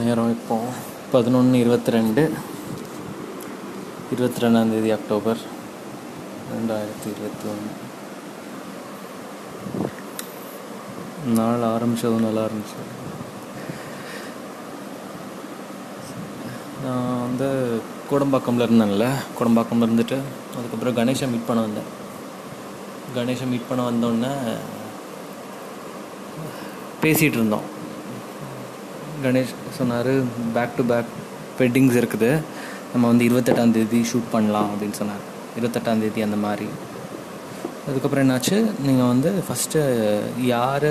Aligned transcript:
நேரம் 0.00 0.30
இப்போ 0.34 0.56
பதினொன்று 1.12 1.56
இருபத்தி 1.62 1.90
ரெண்டு 1.94 2.22
இருபத்தி 4.12 4.42
ரெண்டாந்தேதி 4.44 4.90
அக்டோபர் 4.94 5.40
ரெண்டாயிரத்தி 6.52 7.06
இருபத்தி 7.12 7.44
ஒன்று 7.52 7.72
நாள் 11.38 11.64
ஆரம்பித்ததும் 11.72 12.24
நல்லா 12.26 12.44
இருந்துச்சு. 12.48 12.78
நான் 16.84 17.20
வந்து 17.26 17.48
கோடம்பாக்கம்ல 18.12 18.68
இருந்தேன்ல. 18.68 19.08
கோடம்பாக்கம்ல 19.40 19.88
இருந்துட்டு 19.88 20.18
அதுக்கப்புறம் 20.56 20.98
கணேஷை 21.00 21.28
மீட் 21.34 21.48
பண்ண 21.50 21.66
வந்தேன். 21.68 21.92
கணேஷை 23.18 23.48
மீட் 23.52 23.70
பண்ண 23.72 23.90
வந்தோடனே 23.90 24.32
பேசிகிட்டு 27.04 27.38
இருந்தோம். 27.40 27.68
கணேஷ் 29.26 29.54
சொன்னார் 29.78 30.12
பேக் 30.56 30.76
டு 30.76 30.84
பேக் 30.92 31.10
வெட்டிங்ஸ் 31.58 31.98
இருக்குது. 32.02 32.30
நம்ம 32.92 33.04
வந்து 33.12 33.26
இருபத்தெட்டாந்தேதி 33.28 34.00
ஷூட் 34.10 34.32
பண்ணலாம் 34.32 34.70
அப்படின்னு 34.70 34.98
சொன்னார். 35.00 35.22
இருபத்தெட்டாந்தேதி 35.58 36.22
அந்த 36.28 36.38
மாதிரி. 36.46 36.68
அதுக்கப்புறம் 37.88 38.24
என்னாச்சு? 38.24 38.56
நீங்கள் 38.86 39.10
வந்து 39.12 39.30
ஃபஸ்ட்டு 39.46 39.84
யார் 40.52 40.88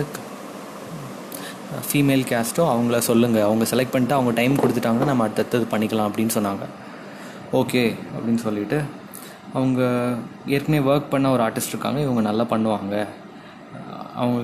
ஃபீமேல் 1.90 2.24
கேஸ்ட்டோ 2.32 2.64
அவங்கள 2.72 2.98
சொல்லுங்கள் 3.10 3.46
அவங்க 3.50 3.66
செலக்ட் 3.72 3.94
பண்ணிட்டு 3.94 4.16
அவங்க 4.18 4.32
டைம் 4.40 4.56
கொடுத்துட்டாங்கன்னா 4.62 5.10
நம்ம 5.12 5.24
அடுத்தது 5.28 5.68
பண்ணிக்கலாம் 5.72 6.10
அப்படின்னு 6.10 6.34
சொன்னாங்க. 6.38 6.66
ஓகே 7.60 7.84
அப்படின்னு 8.16 8.42
சொல்லிட்டு. 8.48 8.80
அவங்க 9.54 9.82
ஏற்கனவே 10.56 10.84
ஒர்க் 10.92 11.12
பண்ண 11.14 11.32
ஒரு 11.36 11.44
ஆர்டிஸ்ட் 11.44 11.74
இருக்காங்க. 11.74 12.00
இவங்க 12.08 12.22
நல்லா 12.22 12.44
பண்ணுவாங்க. 12.54 12.96
அவங்க 14.16 14.42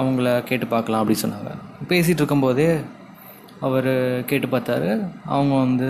அவங்கள 0.00 0.28
கேட்டு 0.48 0.66
பார்க்கலாம் 0.66 1.02
அப்படின்னு 1.02 1.24
சொன்னாங்க. 1.26 1.50
பேசிகிட்டு 1.88 2.20
இருக்கும்போதே 2.20 2.68
அவர் 3.62 4.24
கேட்டு 4.24 4.46
பார்த்தாரு. 4.46 4.90
அவங்க 5.24 5.54
வந்து 5.54 5.88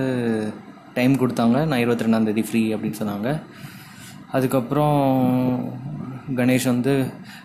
டைம் 0.95 1.13
கொடுத்தாங்க. 1.13 1.67
நான் 1.67 1.79
இருபத்தி 1.79 2.05
ரெண்டாந்தேதி 2.05 2.45
ஃப்ரீ 2.45 2.75
அப்படின்னு 2.75 3.01
சொன்னாங்க. 3.03 3.43
அதுக்கப்புறம் 4.31 4.99
கணேஷ் 6.37 6.65
வந்து 6.65 6.93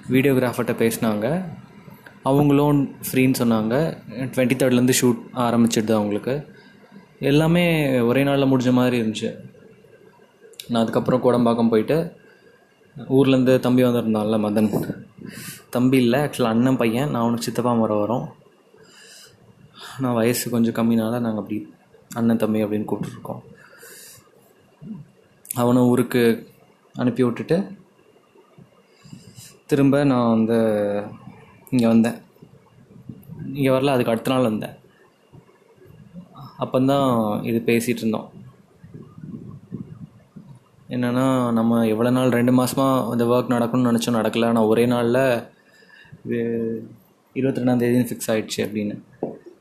வீடியோகிராஃபர்கிட்ட 0.10 0.74
பேசினாங்க. 0.84 1.28
அவங்களும் 2.24 2.96
ஃப்ரீன்னு 3.08 3.40
சொன்னாங்க. 3.40 3.76
டுவெண்ட்டி 4.36 4.58
தேர்ட்லேருந்து 4.62 4.94
ஷூட் 5.02 5.22
ஆரம்பிச்சிடுது 5.36 5.92
அவங்களுக்கு. 5.92 6.36
எல்லாமே 7.20 7.66
ஒரே 8.00 8.24
நாளில் 8.24 8.52
முடிஞ்ச 8.52 8.72
மாதிரி 8.72 9.02
இருந்துச்சு. 9.02 9.30
நான் 10.68 10.82
அதுக்கப்புறம் 10.82 11.24
கோடம்பாக்கம் 11.24 11.70
போயிட்டு 11.70 12.14
ஊர்லேருந்து 13.10 13.60
தம்பி 13.60 13.84
வந்திருந்தான்ல 13.84 14.38
மதன். 14.46 14.70
தம்பி 15.70 15.98
இல்லை 15.98 16.20
ஆக்சுவலாக 16.20 16.56
அண்ணன் 16.56 16.78
பையன். 16.78 17.10
நான் 17.10 17.22
அவனுக்கு 17.22 17.44
சித்தப்பா 17.44 17.74
முறை 17.74 17.98
வரும். 17.98 18.28
நான் 20.00 20.14
வயசு 20.14 20.50
கொஞ்சம் 20.50 20.74
கம்மினால 20.74 21.20
நாங்கள் 21.20 21.42
அப்படி 21.44 21.74
அண்ணன் 22.16 22.38
தம்பி 22.38 22.64
அப்படின்னு 22.64 22.90
கூப்பிட்டுருக்கோம். 22.92 23.42
அவனை 25.56 25.82
ஊருக்கு 25.82 26.24
அனுப்பி 26.96 27.24
விட்டுட்டு 27.24 27.58
திரும்ப 29.66 30.04
நான் 30.04 30.30
வந்து 30.30 30.58
இங்கே 31.70 31.88
வந்தேன். 31.88 32.18
இங்கே 33.54 33.70
வரல 33.70 33.94
அதுக்கு 33.96 34.12
அடுத்த 34.12 34.32
நாள் 34.32 34.50
வந்தேன். 34.50 34.76
அப்போந்தான் 36.60 37.10
இது 37.44 37.60
பேசிகிட்டு 37.66 38.04
இருந்தோம். 38.04 38.30
என்னென்னா 40.90 41.52
நம்ம 41.52 41.88
எவ்வளோ 41.88 42.10
நாள் 42.10 42.30
ரெண்டு 42.30 42.52
மாதமாக 42.52 43.12
இந்த 43.12 43.26
ஒர்க் 43.26 43.54
நடக்கணும்னு 43.54 43.92
நினச்சோம் 43.92 44.20
நடக்கல. 44.20 44.46
ஆனால் 44.46 44.64
ஒரே 44.64 44.86
நாளில் 44.86 45.50
இது 46.26 46.40
இருபத்தி 47.34 47.62
ரெண்டாந்தேதின்னு 47.62 48.10
ஃபிக்ஸ் 48.10 48.32
ஆகிடுச்சு 48.32 48.58
அப்படின்னு. 48.58 48.96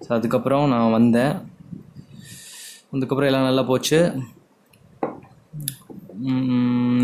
ஸோ 0.06 0.10
அதுக்கப்புறம் 0.16 0.64
நான் 0.72 0.94
வந்தேன். 0.96 1.34
அதுக்கப்புறம் 2.94 3.28
எல்லாம் 3.30 3.48
நல்லா 3.48 3.62
போச்சு. 3.70 3.98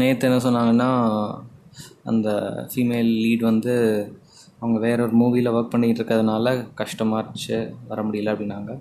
நேற்று 0.00 0.28
என்ன 0.28 0.38
சொன்னாங்கன்னா 0.44 0.90
அந்த 2.10 2.28
ஃபீமேல் 2.70 3.10
லீட் 3.24 3.42
வந்து 3.50 3.74
அவங்க 4.60 4.78
வேற 4.86 4.98
ஒரு 5.06 5.14
மூவியில் 5.20 5.52
ஒர்க் 5.56 5.72
பண்ணிகிட்டு 5.72 6.00
இருக்கிறதுனால 6.00 6.52
கஷ்டமாக 6.80 7.20
இருந்துச்சு 7.22 7.58
வர 7.90 7.98
முடியல 8.06 8.32
அப்படின்னாங்க. 8.34 8.72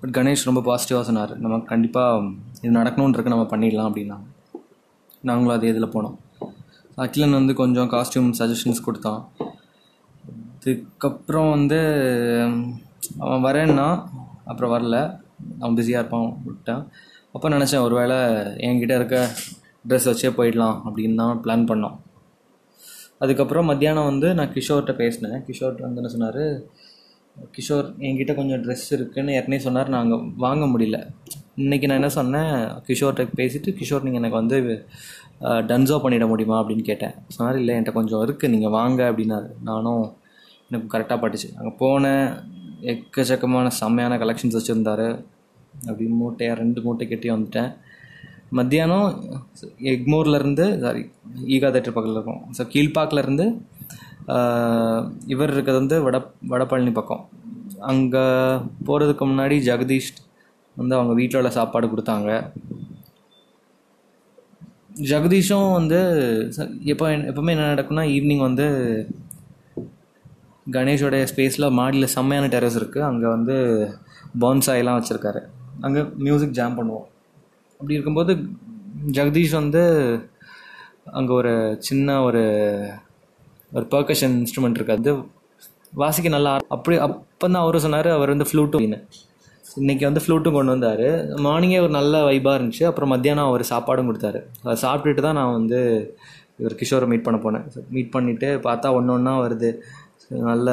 பட் 0.00 0.12
கணேஷ் 0.16 0.48
ரொம்ப 0.48 0.60
பாசிட்டிவாக 0.68 1.04
சொன்னார். 1.08 1.32
நம்ம 1.44 1.60
கண்டிப்பாக 1.72 2.28
இது 2.62 2.72
நடக்கணுன்றக்கு 2.80 3.32
நம்ம 3.34 3.46
பண்ணிடலாம் 3.52 3.88
அப்படின்னாங்க. 3.90 4.26
நாங்களும் 5.28 5.56
அதே 5.56 5.72
இதில் 5.72 5.94
போனோம். 5.94 6.16
அகிலன் 7.04 7.38
வந்து 7.38 7.54
கொஞ்சம் 7.62 7.90
காஸ்டியூம் 7.94 8.30
சஜஷன்ஸ் 8.40 8.86
கொடுத்தான். 8.86 9.20
அதுக்கப்புறம் 10.54 11.50
வந்து 11.56 11.80
அவன் 13.24 13.44
வரேன்னா 13.46 13.88
அப்புறம் 14.50 14.72
வரல. 14.74 14.96
அவன் 15.60 15.76
பிஸியாக 15.78 16.02
இருப்பான் 16.02 16.28
விட்டான். 16.46 16.84
அப்போ 17.34 17.48
நினச்சேன் 17.56 17.84
ஒரு 17.86 17.94
வேளை 18.00 18.18
என்கிட்ட 18.68 18.94
இருக்க 19.00 19.18
ட்ரெஸ் 19.88 20.08
வச்சே 20.10 20.30
போயிடலாம் 20.38 20.78
அப்படின்னு 20.88 21.20
தான் 21.22 21.40
பிளான் 21.44 21.68
பண்ணோம். 21.70 21.96
அதுக்கப்புறம் 23.24 23.68
மத்தியானம் 23.70 24.08
வந்து 24.10 24.28
நான் 24.38 24.52
கிஷோர்கிட்ட 24.54 24.92
பேசினேன். 25.02 25.38
கிஷோர் 25.48 25.84
வந்து 25.86 26.00
என்ன 26.02 26.12
சொன்னார்? 26.14 26.44
கிஷோர் 27.56 27.86
என்கிட்ட 28.06 28.32
கொஞ்சம் 28.38 28.62
ட்ரெஸ் 28.64 28.86
இருக்குன்னு 28.96 29.34
ஏற்கனவே 29.38 29.62
சொன்னார். 29.66 29.90
நாங்கள் 29.96 30.22
வாங்க 30.44 30.64
முடியல. 30.72 30.98
இன்றைக்கி 31.64 31.86
நான் 31.88 32.00
என்ன 32.00 32.12
சொன்னேன்? 32.18 32.52
கிஷோர்கிட்ட 32.86 33.24
பேசிவிட்டு 33.40 33.72
கிஷோர் 33.80 34.06
நீங்கள் 34.06 34.22
எனக்கு 34.22 34.40
வந்து 34.40 34.58
டன்ஸோ 35.70 35.96
பண்ணிட 36.04 36.26
முடியுமா? 36.32 36.56
அப்படின்னு 36.62 36.84
கேட்டேன். 36.90 37.14
சொன்னார் 37.36 37.58
இல்லை 37.60 37.74
என்கிட்ட 37.76 37.94
கொஞ்சம் 37.98 38.22
இருக்குது 38.26 38.52
நீங்கள் 38.54 38.74
வாங்க 38.78 39.00
அப்படின்னாரு. 39.10 39.50
நானும் 39.68 40.04
எனக்கு 40.70 40.90
கரெக்டாக 40.94 41.18
பட்டுச்சு. 41.22 41.50
அங்கே 41.58 41.72
போனேன். 41.82 42.26
எக்கச்சக்கமான 42.92 43.66
செம்மையான 43.80 44.16
கலெக்ஷன்ஸ் 44.22 44.58
வச்சுருந்தாரு. 44.58 45.08
அப்படி 45.88 46.06
மூட்டையாக 46.20 46.60
ரெண்டு 46.62 46.80
மூட்டை 46.84 47.06
கட்டி 47.08 47.28
வந்துட்டேன். 47.34 47.70
மத்தியானம் 48.58 49.08
எக்மோர்லேருந்து 49.92 50.64
சாரி 50.84 51.02
ஈகா 51.56 51.68
தேட்டர் 51.74 51.96
பக்கத்தில் 51.96 52.18
இருக்கும். 52.18 52.42
ஸோ 52.56 52.62
கீழ்பாக்கிலேருந்து 52.72 53.46
இவர் 55.32 55.52
இருக்கிறது 55.54 55.80
வந்து 55.82 55.96
வட 56.06 56.18
வடபழனி 56.52 56.92
பக்கம். 56.98 57.22
அங்கே 57.90 58.24
போகிறதுக்கு 58.88 59.24
முன்னாடி 59.30 59.56
ஜெகதீஷ் 59.68 60.10
வந்து 60.76 60.96
அவங்க 60.98 61.12
வீட்டில் 61.20 61.40
உள்ள 61.40 61.50
சாப்பாடு 61.58 61.86
கொடுத்தாங்க. 61.92 62.30
ஜெகதீஷும் 65.10 65.72
வந்து 65.78 65.98
எப்போ 66.92 67.06
எப்போவுமே 67.30 67.52
என்ன 67.54 67.68
நடக்கும்னா 67.72 68.04
ஈவினிங் 68.16 68.46
வந்து 68.48 68.66
கணேஷோடைய 70.66 71.24
ஸ்பேஸில் 71.30 71.74
மாடியில் 71.78 72.12
செம்மையான 72.14 72.48
டெரஸ் 72.54 72.78
இருக்குது 72.80 73.06
அங்கே 73.10 73.28
வந்து 73.36 73.54
பான்சாயெல்லாம் 74.42 74.98
வச்சுருக்காரு. 74.98 75.40
அங்கே 75.86 76.02
மியூசிக் 76.26 76.56
ஜாம் 76.58 76.78
பண்ணுவோம். 76.78 77.06
அப்படி 77.80 77.96
இருக்கும்போது 77.96 78.32
ஜெகதீஷ் 79.16 79.54
வந்து 79.60 79.82
அங்கே 81.18 81.32
ஒரு 81.40 81.52
சின்ன 81.88 82.08
ஒரு 82.26 82.42
ஒரு 83.76 83.84
பர்கஷன் 83.94 84.34
இன்ஸ்ட்ருமெண்ட் 84.40 84.78
இருக்குது 84.78 84.98
அது 85.00 85.12
வாசிக்க 86.02 86.28
நல்லா 86.36 86.52
அப்படி 86.74 86.96
அப்போ 87.06 87.46
தான் 87.46 87.62
அவரும் 87.64 87.84
சொன்னார் 87.84 88.08
அவர் 88.16 88.32
வந்து 88.34 88.48
ஃப்ளூட்டும் 88.50 88.86
இன்றைக்கி 89.80 90.04
வந்து 90.08 90.22
ஃப்ளூட்டும் 90.22 90.56
கொண்டு 90.56 90.72
வந்தார். 90.74 91.08
மார்னிங்கே 91.46 91.80
ஒரு 91.84 91.92
நல்ல 91.96 92.22
வைபாக 92.28 92.58
இருந்துச்சு. 92.58 92.84
அப்புறம் 92.88 93.10
மத்தியானம் 93.12 93.48
அவர் 93.50 93.62
சாப்பாடும் 93.72 94.08
கொடுத்தாரு. 94.08 94.40
அதை 94.64 94.74
சாப்பிட்டுட்டு 94.84 95.22
தான் 95.26 95.38
நான் 95.40 95.56
வந்து 95.58 95.78
இவர் 96.60 96.74
கிஷோரை 96.80 97.06
மீட் 97.10 97.26
பண்ண 97.26 97.38
போனேன். 97.44 97.66
மீட் 97.96 98.14
பண்ணிவிட்டு 98.14 98.48
பார்த்தா 98.66 98.88
ஒன்று 98.98 99.14
ஒன்றா 99.16 99.34
வருது. 99.44 99.70
நல்ல 100.30 100.70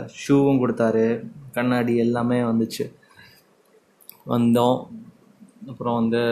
ஷூவும் 0.00 0.60
கொடுத்தாரு. 0.62 1.30
கண்ணாடி 1.52 1.96
எல்லாமே 1.96 2.40
வந்துச்சு. 2.40 2.94
வந்தோம். 4.26 4.86
அப்புறம் 5.68 5.94
வந்து 5.94 6.22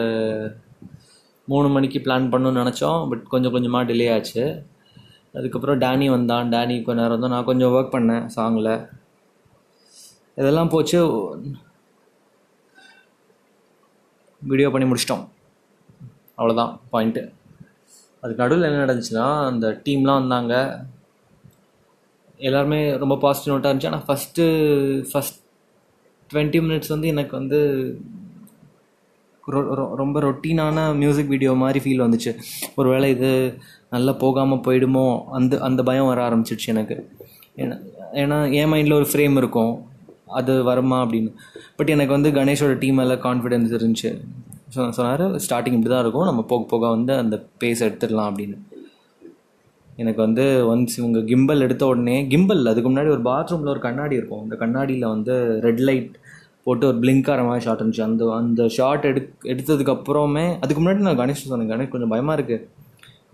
மூணு 1.45 1.67
மணிக்கு 1.67 1.99
பிளான் 1.99 2.31
பண்ணணும்னு 2.31 2.61
நினச்சோம். 2.63 3.09
பட் 3.09 3.27
கொஞ்சம் 3.27 3.51
கொஞ்சமாக 3.51 3.93
டிலே 3.93 4.13
ஆச்சு. 4.13 4.65
அதுக்கப்புறம் 5.33 5.79
டேனி 5.79 6.09
வந்தான். 6.09 6.49
டேனி 6.49 6.83
கொஞ்ச 6.83 7.01
நேரம் 7.01 7.19
தான் 7.19 7.29
நான் 7.29 7.45
கொஞ்சம் 7.45 7.71
ஒர்க் 7.71 7.95
பண்ணேன் 7.95 8.29
சாங்கில் 8.35 8.89
இதெல்லாம் 10.35 10.69
போச்சு. 10.69 10.99
வீடியோ 14.41 14.69
பண்ணி 14.69 14.91
முடிச்சிட்டோம். 14.91 15.27
அவ்வளோதான் 16.37 16.79
பாயிண்ட்டு 16.91 17.33
அதுக்கு 18.21 18.43
நடுவில் 18.43 18.71
என்ன 18.71 18.85
நடந்துச்சுன்னா 18.85 19.45
அந்த 19.45 19.81
டீம்லாம் 19.85 20.19
வந்தாங்க. 20.19 20.85
எல்லாருமே 22.39 22.79
ரொம்ப 23.03 23.17
பாசிட்டிவ் 23.23 23.53
நோட்டாக 23.53 23.71
இருந்துச்சு. 23.71 23.91
ஆனால் 23.91 24.05
ஃபஸ்ட்டு 24.07 24.45
ஃபஸ்ட் 25.11 25.39
டுவெண்ட்டி 26.31 26.59
மினிட்ஸ் 26.65 26.93
வந்து 26.93 27.07
எனக்கு 27.13 27.33
வந்து 27.41 27.59
ரொம்ப 30.01 30.19
ரொட்டீனான 30.27 30.77
மியூசிக் 31.01 31.31
வீடியோ 31.33 31.51
மாதிரி 31.61 31.79
ஃபீல் 31.83 32.03
வந்துச்சு. 32.05 32.31
ஒரு 32.79 32.87
வேளை 32.93 33.09
இது 33.15 33.29
நல்லா 33.95 34.13
போகாமல் 34.23 34.63
போயிடுமோ? 34.65 35.05
அந்த 35.37 35.59
அந்த 35.67 35.83
பயம் 35.89 36.09
வர 36.11 36.21
ஆரம்பிச்சிடுச்சு 36.29 36.67
எனக்கு. 36.73 36.97
ஏன்னா 37.61 37.77
ஏன்னா 38.21 38.37
என் 38.59 38.71
மைண்டில் 38.73 38.97
ஒரு 38.99 39.07
ஃப்ரேம் 39.11 39.37
இருக்கும். 39.41 39.73
அது 40.39 40.53
வருமா 40.69 40.97
அப்படின்னு. 41.05 41.31
பட் 41.77 41.93
எனக்கு 41.95 42.15
வந்து 42.15 42.29
கணேஷோட 42.39 42.73
டீம் 42.83 43.01
எல்லாம் 43.03 43.23
கான்ஃபிடென்ஸ் 43.27 43.71
இருந்துச்சு. 43.77 44.11
ஸோ 44.75 44.89
சொன்னார் 44.97 45.25
ஸ்டார்டிங் 45.45 45.77
இப்படி 45.77 45.91
தான் 45.93 46.03
இருக்கும். 46.05 46.29
நம்ம 46.29 46.41
போக 46.51 46.65
போக 46.73 46.89
வந்து 46.89 47.13
அந்த 47.23 47.35
பேஸ் 47.63 47.85
எடுத்துடலாம் 47.87 48.29
அப்படின்னு. 48.31 48.57
எனக்கு 50.01 50.21
வந்து 50.25 50.43
ஒன்ஸ் 50.71 50.95
இவங்க 51.01 51.19
கிம்பல் 51.31 51.65
எடுத்த 51.65 51.83
உடனே 51.91 52.15
கிம்பல் 52.31 52.71
அதுக்கு 52.71 52.89
முன்னாடி 52.91 53.11
ஒரு 53.15 53.23
பாத்ரூமில் 53.29 53.73
ஒரு 53.73 53.81
கண்ணாடி 53.85 54.15
இருக்கும். 54.19 54.41
அந்த 54.45 54.55
கண்ணாடியில் 54.63 55.05
வந்து 55.15 55.35
ரெட் 55.65 55.83
லைட் 55.89 56.11
போட்டு 56.65 56.87
ஒரு 56.89 56.97
பிளிங்க் 57.03 57.29
ஆகிற 57.31 57.43
மாதிரி 57.47 57.63
ஷார்ட் 57.65 57.81
இருந்துச்சு. 57.81 58.07
அந்த 58.09 58.23
அந்த 58.39 58.61
ஷார்ட் 58.77 59.05
எடு 59.09 59.21
எடுத்ததுக்கப்புறமே 59.51 60.45
அதுக்கு 60.63 60.81
முன்னாடி 60.81 61.05
நான் 61.07 61.21
கணேஷ் 61.21 61.43
சொன்னேன் 61.51 61.71
கணேஷ் 61.73 61.93
கொஞ்சம் 61.93 62.13
பயமாக 62.13 62.37
இருக்குது 62.39 62.65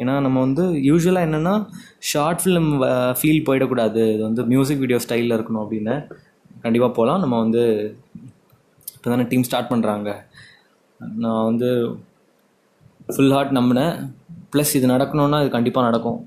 ஏன்னா 0.01 0.13
நம்ம 0.25 0.37
வந்து 0.45 0.63
யூஸ்வலாக 0.89 1.27
என்னென்னா 1.27 1.55
ஷார்ட் 2.11 2.41
ஃபிலிம் 2.43 2.69
ஃபீல் 3.19 3.43
போயிடக்கூடாது. 3.47 4.03
இது 4.13 4.23
வந்து 4.29 4.43
மியூசிக் 4.51 4.81
வீடியோ 4.83 4.99
ஸ்டைலில் 5.05 5.35
இருக்கணும் 5.37 5.63
அப்படின்னு. 5.63 5.95
கண்டிப்பாக 6.65 6.91
போகலாம் 6.97 7.21
நம்ம 7.23 7.35
வந்து 7.43 7.63
இப்போ 8.95 9.07
தானே 9.11 9.25
டீம் 9.31 9.45
ஸ்டார்ட் 9.47 9.71
பண்ணுறாங்க 9.73 10.09
நான் 11.23 11.45
வந்து 11.49 11.69
ஃபுல் 13.15 13.33
ஹார்ட் 13.35 13.53
நம்பினேன். 13.59 13.93
ப்ளஸ் 14.53 14.73
இது 14.79 14.87
நடக்கணுன்னா 14.95 15.39
இது 15.43 15.51
கண்டிப்பாக 15.57 15.87
நடக்கும். 15.89 16.19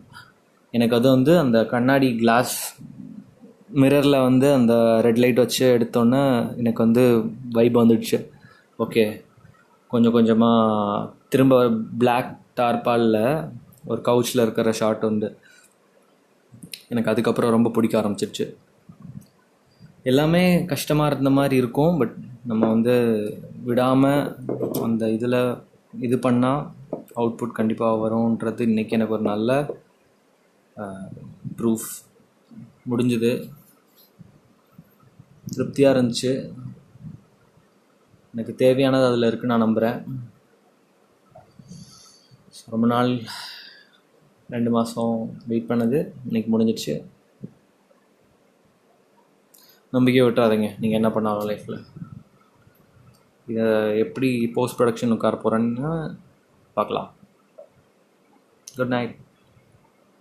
எனக்கு 0.76 0.96
அது 0.96 1.08
வந்து 1.08 1.32
அந்த 1.38 1.58
கண்ணாடி 1.64 2.08
கிளாஸ் 2.16 2.56
மிரரில் 3.74 4.24
வந்து 4.24 4.48
அந்த 4.52 4.74
ரெட் 5.00 5.20
லைட் 5.22 5.42
வச்சு 5.42 5.64
எடுத்தோன்னே 5.76 6.22
எனக்கு 6.56 6.80
வந்து 6.84 7.04
வைப் 7.50 7.78
வந்துடுச்சு. 7.78 8.18
ஓகே 8.78 9.04
கொஞ்சம் 9.90 10.12
கொஞ்சமாக 10.12 11.08
திரும்ப 11.28 11.56
பிளாக் 11.98 12.32
டார்பாலில் 12.60 13.22
ஒரு 13.84 14.00
கவுச்சில் 14.04 14.42
இருக்கிற 14.42 14.70
ஷாட் 14.72 15.02
வந்து 15.02 15.28
எனக்கு 16.88 17.10
அதுக்கப்புறம் 17.10 17.50
ரொம்ப 17.50 17.68
பிடிக்க 17.70 17.94
ஆரம்பிச்சிருச்சு 18.00 18.46
எல்லாமே 20.02 20.42
கஷ்டமாக 20.64 21.10
இருந்த 21.10 21.30
மாதிரி 21.30 21.56
இருக்கும் 21.56 21.96
பட் 21.98 22.14
நம்ம 22.46 22.62
வந்து 22.68 22.94
விடாமல் 23.64 24.36
அந்த 24.82 25.04
இதில் 25.10 25.40
இது 26.00 26.16
பண்ணால் 26.16 26.62
அவுட்புட் 27.16 27.58
கண்டிப்பாக 27.58 28.00
வரும்ன்றது 28.04 28.62
இன்றைக்கி 28.66 28.90
எனக்கு 28.90 29.14
ஒரு 29.14 29.22
நல்ல 29.22 29.50
ப்ரூஃப் 31.58 31.90
முடிஞ்சுது. 32.90 33.32
திருப்தியாக 35.52 35.94
இருந்துச்சு. 35.96 36.32
எனக்கு 38.34 38.54
தேவையானது 38.62 39.08
அதில் 39.10 39.28
இருக்குன்னு 39.28 39.54
நான் 39.54 39.66
நம்புகிறேன் 39.66 39.98
ரொம்ப 42.72 42.86
நாள் 42.92 43.10
ரெண்டு 44.54 44.70
மாதம் 44.76 45.14
வெயிட் 45.50 45.68
பண்ணது 45.70 45.98
இன்னைக்கு 46.28 46.50
முடிஞ்சிடுச்சு. 46.52 46.94
நம்பிக்கை 49.96 50.22
விட்டுறாதீங்க 50.26 50.68
நீங்கள் 50.82 50.98
என்ன 51.00 51.10
பண்ணாலும் 51.16 51.48
லைஃப்பில் 51.50 51.78
இதை 53.52 53.66
எப்படி 54.04 54.30
போஸ்ட் 54.56 54.78
ப்ரொடக்ஷன் 54.78 55.14
உட்கார 55.16 55.36
போகிறேன்னு 55.42 55.90
பார்க்கலாம். 56.78 57.10
Good 58.78 58.94
night 58.94 59.14